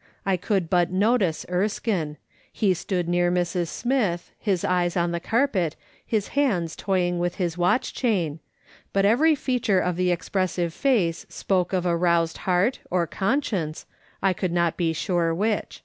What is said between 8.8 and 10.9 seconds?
but every feature of the expressive